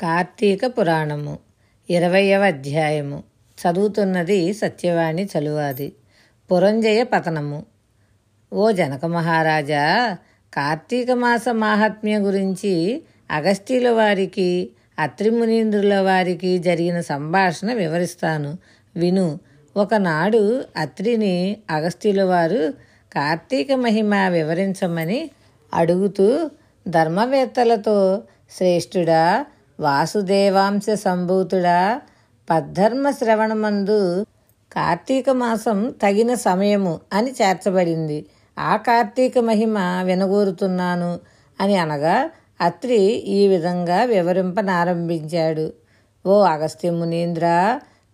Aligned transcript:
కార్తీక 0.00 0.66
పురాణము 0.66 1.38
ఇరవయవ 1.90 2.46
అధ్యాయము. 2.46 3.22
చదువుతున్నది 3.60 4.54
సత్యవాణి 4.54 5.28
చలువాది. 5.38 5.92
పురంజయ 6.52 7.02
పతనము. 7.02 7.64
ఓ 8.52 8.70
జనక 8.70 9.04
మహారాజా 9.04 10.16
కార్తీక 10.54 11.10
మాస 11.10 11.44
మాహాత్మ్య 11.50 12.18
గురించి 12.18 13.02
అగస్త్యుల 13.30 13.90
వారికి 13.90 14.70
అత్రిమునీంద్రుల 14.98 15.94
వారికి 16.00 16.58
జరిగిన 16.58 17.00
సంభాషణ 17.00 17.72
వివరిస్తాను. 17.72 18.58
విను. 18.96 19.40
ఒకనాడు 19.76 20.64
అత్రిని 20.76 21.56
అగస్త్యుల 21.70 22.22
వారు 22.22 22.74
కార్తీక 23.12 23.72
మహిమ 23.72 24.14
వివరించమని 24.14 25.30
అడుగుతూ 25.74 26.50
ధర్మవేత్తలతో 26.88 28.22
శ్రేష్ఠుడా 28.50 29.46
వాసుదేవాంశ 29.80 30.86
సంభూతుడా 30.90 32.00
పద్ధర్మ 32.50 33.10
శ్రవణమందు 33.10 34.26
కార్తీక 34.72 35.30
మాసం 35.30 35.94
తగిన 36.02 36.34
సమయము 36.34 37.00
అని 37.12 37.30
చేర్చబడింది. 37.30 38.26
ఆ 38.58 38.76
కార్తీక 38.76 39.38
మహిమ 39.38 39.78
వినగోరుతున్నాను 39.78 41.18
అని 41.60 41.76
అనగా 41.76 42.30
అత్రి 42.60 43.00
ఈ 43.38 43.48
విధంగా 43.48 44.04
వివరింపనారంభించాడు. 44.04 45.72
ఓ 46.26 46.42
అగస్త్య 46.42 46.90
మునీంద్ర 46.90 47.46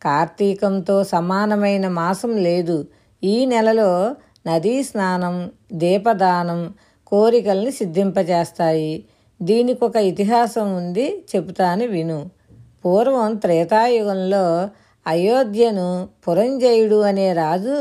కార్తీకంతో 0.03 1.05
సమానమైన 1.05 1.89
మాసం 1.89 2.37
లేదు. 2.37 2.87
ఈ 3.25 3.45
నెలలో 3.45 4.17
నదీ 4.47 4.83
స్నానం 4.83 5.51
దీపదానం 5.73 6.75
కోరికల్ని 7.07 7.71
సిద్ధింపజేస్తాయి. 7.71 9.05
దీనికి 9.43 9.85
ఒక 9.85 9.97
ఇతిహాసం 9.97 10.77
ఉంది 10.77 11.25
చెబుతాను 11.37 11.87
విను. 11.87 12.31
పూర్వం 12.85 13.37
త్రేతాయుగంలో 13.37 14.69
అయోధ్యను 15.07 16.09
పురంజయుడు 16.25 17.01
అనే 17.01 17.33
రాజు 17.33 17.77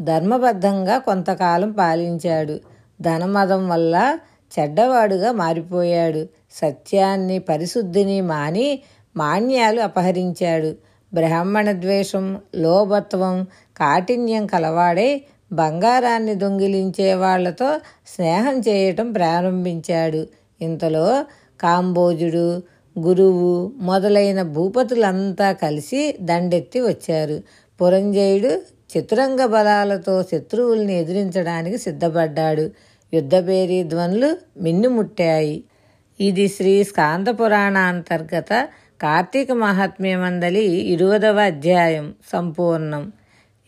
ధర్మబద్ధంగా 0.00 0.98
కొంతకాలం 0.98 1.72
పాలించాడు. 1.72 2.60
ధనమదం 3.00 3.68
వల్ల 3.68 4.18
చెడ్డవాడుగా 4.54 5.32
మారిపోయాడు. 5.32 6.26
సత్యాన్ని 6.52 7.38
పరిశుద్ధిని 7.38 8.20
మాని 8.20 8.68
మాన్యాలు 9.16 9.80
అపహరించాడు. 9.80 10.70
బ్రాహ్మణ 11.14 11.72
ద్వేషం 11.72 12.40
లోభత్వం 12.54 13.46
కాఠిన్యం 13.76 14.46
కలవాడై 14.46 15.10
బంగారాన్ని 15.52 16.34
దొంగిలించే 16.34 17.14
వాళ్ళతో 17.14 17.68
స్నేహం 18.06 18.58
చేయటం 18.60 19.12
ప్రారంభించాడు. 19.12 20.22
ఇంతలో 20.60 21.24
కాంబోజుడు 21.60 22.62
గురువు 22.98 23.72
మొదలైన 23.76 24.42
భూపతులంతా 24.42 25.52
కలిసి 25.52 26.14
దండెత్తి 26.20 26.80
వచ్చారు. 26.80 27.42
పురంజయుడు 27.80 28.62
చతురంగ 28.92 29.46
బలాలతో 29.46 30.22
శత్రువుల్ని 30.22 30.94
ఎదిరించడానికి 30.98 31.78
సిద్ధపడ్డాడు. 31.78 32.70
యుద్ధభేరీ 33.14 33.82
ధ్వనులు 33.82 34.36
మిన్నుముట్టాయి 34.60 35.64
ఇది 36.20 36.48
శ్రీ 36.48 36.84
స్కాంత 36.84 37.28
పురాణ 37.30 37.78
అంతర్గత 37.78 38.68
కార్తీక 39.02 39.52
మహాత్మ్యమందలి 39.52 40.64
ఇరువదవ 40.64 41.40
అధ్యాయం 41.40 42.14
సంపూర్ణం. 42.32 43.12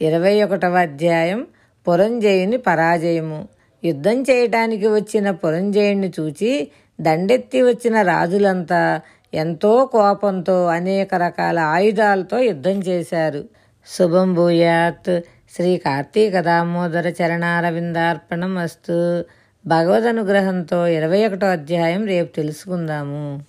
ఇరవై 0.03 0.43
ఒకటవ 0.43 0.77
అధ్యాయం 0.77 1.47
పురంజయుని 1.89 2.57
పరాజయము. 2.57 3.49
యుద్ధం 3.85 4.23
చేయటానికి 4.23 4.87
వచ్చిన 4.87 5.31
పురంజయుణ్ణి 5.31 6.13
చూచి 6.21 6.71
దండెత్తి 7.01 7.63
వచ్చిన 7.63 8.03
రాజులంతా 8.03 9.01
ఎంతో 9.35 9.85
కోపంతో 9.85 10.67
అనేక 10.67 11.15
రకాల 11.15 11.59
ఆయుధాలతో 11.59 12.39
యుద్ధం 12.39 12.71
చేశారు. 12.71 13.45
శుభం 13.87 14.35
భూయాత్. 14.35 15.21
శ్రీ 15.57 15.77
కార్తీక 15.77 16.41
దామోదర 16.41 17.09
చరణారవిందార్పణం 17.09 18.59
అస్తు 18.59 19.25
భగవద్ 19.67 20.05
అనుగ్రహంతో 20.05 20.87
ఇరవై 20.87 21.27
ఒకటో 21.27 21.47
అధ్యాయం 21.47 22.07
రేపు 22.07 22.37
తెలుసుకుందాము. 22.37 23.41